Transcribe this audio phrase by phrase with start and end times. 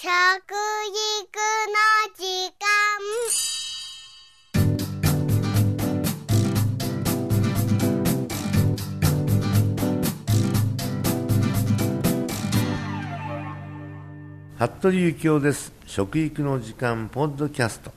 [0.00, 0.14] 食育の
[2.14, 2.22] 時
[2.54, 2.62] 間。
[14.56, 15.72] 服部幸男です。
[15.84, 17.90] 食育の時間ポッドキャスト。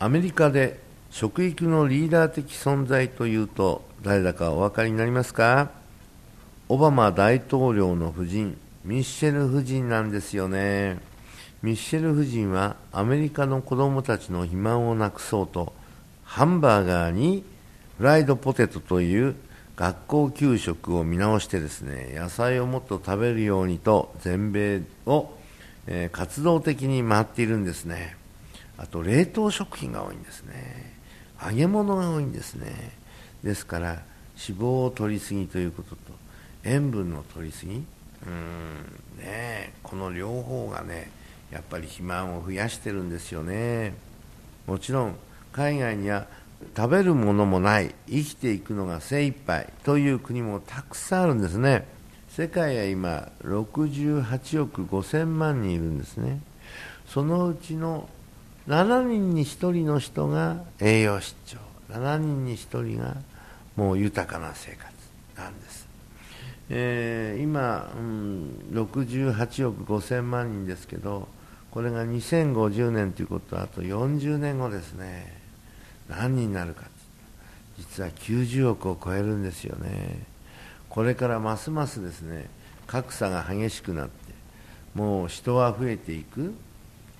[0.00, 0.80] アメリカで
[1.12, 5.70] 食育のリーダー的存在というと誰だかお分かりになりますか？
[6.68, 10.98] オバマ大統領の夫人ミッシェル夫人なんですよね。
[11.62, 15.72] ミッシェル夫人はアメリカの子供たちの肥満をなくそうと
[16.22, 17.44] ハンバーガーに
[17.96, 19.36] フライドポテトという
[19.74, 25.30] 学校給食を見直してですね野菜をもっと食べるようにと全米を、
[25.86, 28.16] えー、活動的に回っているんですね。
[28.76, 30.92] あと冷凍食品が多いんですね。
[31.42, 32.92] 揚げ物が多いんですね。
[33.42, 34.02] ですから
[34.46, 35.96] 脂肪を取りすぎということと
[36.64, 37.82] 塩分の取りすぎ。
[38.26, 39.24] うん。
[39.24, 41.10] ねこの両方がね
[41.50, 43.94] やっぱり肥満を増やしてるんですよね。
[44.66, 45.16] もちろん
[45.52, 46.26] 海外には
[46.76, 51.86] 食べるものもない生きていくのが精一杯という国もたくさんあるんですね。
[52.28, 56.40] 世界は今68億5000万人いるんですね。
[57.06, 58.08] そのうちの
[58.66, 61.58] 7人に1人の人が栄養失調。
[61.90, 63.16] 7人に1人が
[63.76, 64.92] もう豊かな生活
[65.36, 65.86] なんです。
[66.70, 71.28] えー、今、うん、68億5000万人ですけど
[71.70, 75.42] これが2050年ということはあと40年後ですね。
[76.08, 76.84] 何人になるか
[77.78, 80.26] 実は90億を超えるんですよね。
[80.88, 82.48] これからますますですね
[82.86, 84.12] 格差が激しくなって
[84.94, 86.54] もう人は増えていく、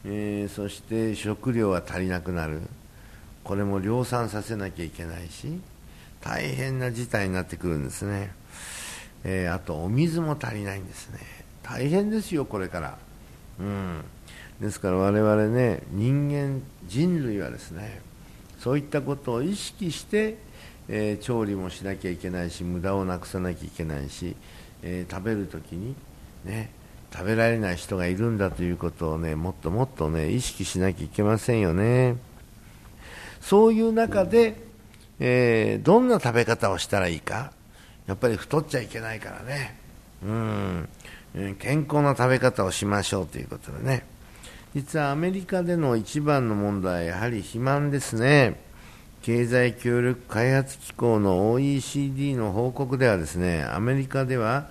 [0.05, 2.63] えー、そして食料は足りなくなる。
[3.43, 5.61] これも量産させなきゃいけないし
[6.23, 8.33] 大変な事態になってくるんですね。
[9.25, 11.19] えー、あとお水も足りないんですね。
[11.63, 12.99] 大変ですよこれから。
[13.59, 14.05] うん。
[14.61, 18.01] ですから我々ね人間人類はですね
[18.59, 20.39] そういったことを意識して、
[20.89, 24.37] えー、調理もしなきゃいけないし無駄をなくさなきゃいけないし、
[24.83, 25.95] えー、食べるときに
[26.45, 26.71] ね
[27.13, 32.17] 食べられない人がいるんだということをねもっともっとね意識しなきゃいけませんよね。
[33.41, 34.57] そういう中で、
[35.21, 37.53] えー、どんな食べ方をしたらいいか。
[38.07, 39.79] やっぱり太っちゃいけないからね、
[40.23, 40.89] うん、
[41.59, 44.05] 健康な食べ方をしましょうということでね、
[44.75, 48.61] 実はアメリカでの一番の問題はやはり肥満ですね。
[49.23, 54.69] 経済協力開発機構の OECD の報告ではですね、アメリカでは、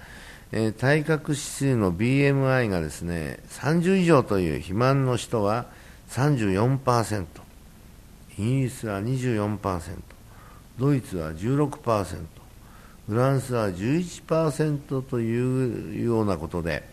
[0.51, 5.65] えー、体格指数の BMI がですね、30以上という肥満の人は
[6.11, 7.25] 34%、
[8.37, 9.79] イギリスは24%、
[10.77, 12.42] ドイツは16%、
[13.07, 16.83] フランスは11%というようなことで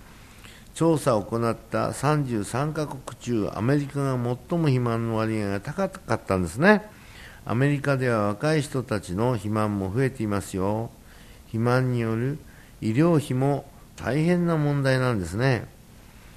[0.75, 6.83] 調査を行った33カ国中アメリカが最も肥満の割合が高かったんですね。
[7.45, 10.91] アメリカでは若い人たちの肥満も増えていますよ。
[11.47, 12.39] 肥満による
[12.81, 13.67] 医療費も
[13.97, 15.67] 大変な問題なんですね。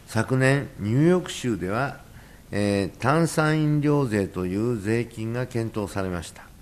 [0.07, 2.00] 昨年ニューヨーク州では、
[2.51, 6.53] えー、炭酸飲料税という税金が検討されました。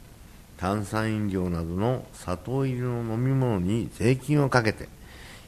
[0.61, 4.87] 炭酸飲料などの砂糖入りの飲み物に税金をかけて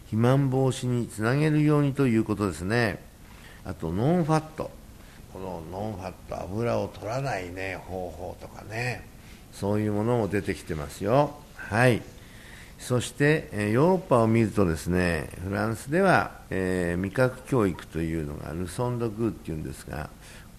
[0.05, 2.99] 肥満防止につなげるようにということですね。
[3.63, 4.71] あとノンファット。
[5.31, 9.07] このノンファット油を取らないね方法とかね。
[9.51, 11.35] そういうものも出てきてますよ。
[11.57, 12.01] はい。
[12.79, 20.09] そして、ヨーロッパを見るとですねフランスでは、えー、味覚教育というのがルソンドグーっていうんですが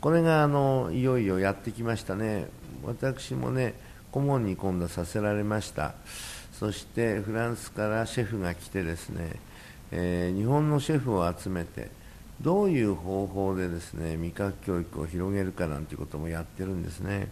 [0.00, 2.47] これがあのいよいよやってきましたね。
[2.84, 3.75] 私もね
[4.14, 5.94] 顧問に今度させられました。
[6.52, 9.32] そしてフランスからシェフが来てですね、
[9.91, 11.91] えー、日本のシェフを集めて
[12.41, 17.26] どういう方法でですね味覚教育を広げるかなんていうこともやってるんですね、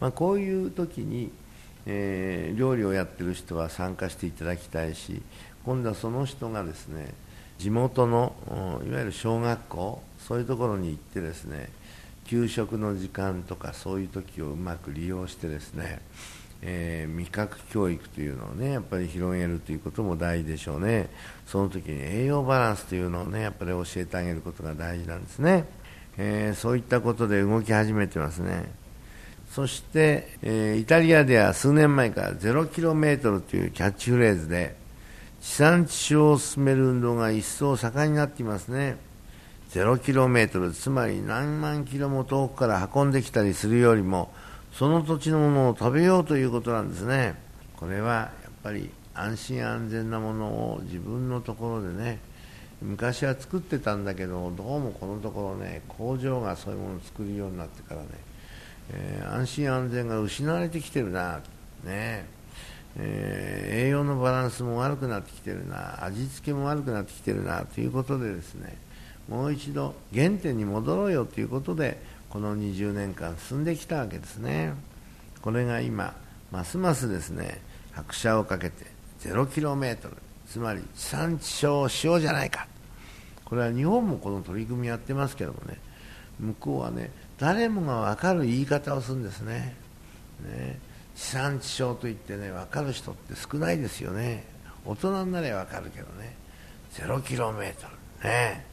[0.00, 1.30] まあ、こういう時に、
[1.86, 5.22] えー、料理をやってる人は参加していただきたいし
[5.64, 7.14] 今度はその人がですね
[7.58, 8.34] 地元の
[8.86, 11.70] いわゆる小学校そういうところに行ってですね
[12.28, 16.00] 給食の時間とかそういう時をうまく利用してですね、
[16.60, 21.08] えー、味覚教育というのをねやっぱり広げるということも大事でしょうね。
[21.46, 25.64] その時に栄養バランスというのをねやっぱり教えてあげることが大事なんですね、
[26.18, 28.70] えー、そういったことで動き始めてますね。
[29.50, 34.76] そして、えー、イタリアでは数年前から 0km というキャッチフレーズで
[35.40, 39.07] 地産地消を進める運動が一層盛んになっていますね。
[39.70, 44.32] 0km つまり何万キロも遠くから運んできたりするよりも
[44.72, 47.34] その土地のものを食べようということなんですね。
[47.76, 52.18] これはやっぱり安心安全なものを自分のところでね、
[52.80, 58.08] 昔は作ってたんだけどどうもこのところね工場がそういうものを作るようになってからね、
[58.92, 61.40] えー、安心安全が失われてきてるな
[61.84, 62.38] ね。
[63.00, 68.76] えー、栄養のバランスも悪くなってきてるな味付けも悪くなってきてるなということでですね
[69.28, 74.72] もう一度原点に戻ろうよということでこの20年間進んできたわけですね。
[75.42, 76.14] これが今
[76.50, 77.60] ますますですね
[77.92, 78.86] 拍車をかけて
[79.20, 79.96] 0km
[80.46, 82.66] つまり地産地消をしようじゃないか。
[83.44, 85.78] これは日本もこの取り組みやってますけどもね
[86.38, 89.76] 向こうはね誰もが分かる言い方をするんですね。
[90.44, 90.78] ね
[91.14, 94.44] 地産地消といってね分かる人って少ないですよね。
[94.84, 96.36] 大人になれば分かるけどね
[96.94, 97.60] 0km
[98.24, 98.64] ね。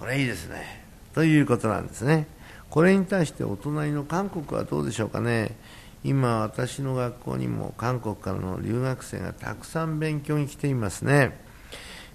[0.00, 0.82] これいいですね。
[1.12, 2.26] ということなんですね。
[2.70, 5.54] これに対してお隣の韓国はどうでしょうかね。
[6.02, 11.38] 今私の学校にも韓国からの留学生がたくさん勉強に来ていますね。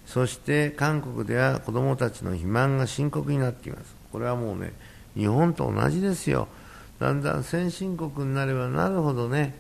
[0.08, 3.96] そして韓国では子どもたちの肥満が深刻になっています。
[4.12, 4.74] これはもうね
[5.16, 6.48] 日本と同じですよ。
[7.00, 9.54] だんだん先進国になればなるほどね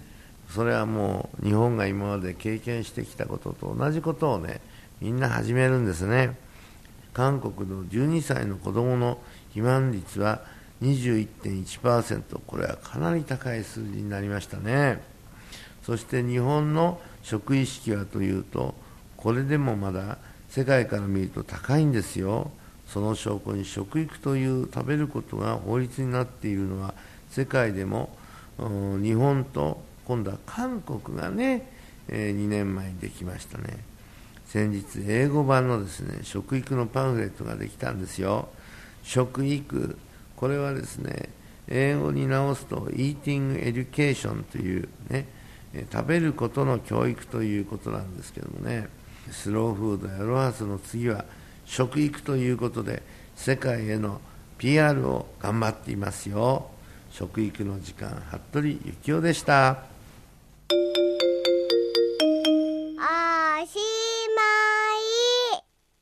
[0.50, 4.62] それはもう日本が今まで経験してきたことと同じことをね
[5.00, 6.44] みんな始めるんですね。
[7.16, 9.20] 韓国の12歳の子供の
[9.54, 10.42] 肥満率は
[10.82, 15.02] 21.1%これはかなり高い数字になりましたね。
[15.82, 18.76] そして日本の食意識はというと
[19.16, 20.18] これでもまだ
[20.50, 22.52] 世界から見ると高いんですよ。
[22.86, 26.94] その証拠に食育という食べることが法律になっているのは
[27.30, 28.10] 世界でも
[28.58, 31.72] 日本と今度は韓国がね、
[32.10, 33.94] え2年前にできましたね。
[34.56, 38.48] 先日英語版のですね食育のパンフレットができたんですよ。
[39.04, 39.98] 食育。
[40.38, 41.28] これはですね
[41.68, 45.28] 英語に直すと Eating Education というね
[45.92, 48.88] 食べることの教育ということなんですけどもね。
[49.30, 51.25] スローフードやロハスの次は
[51.66, 53.04] 食育ということで
[53.36, 54.22] 世界への
[54.57, 56.68] PR を頑張っていますよ。
[57.12, 59.68] 食育の時間服部幸男でした。
[59.68, 63.94] あーしー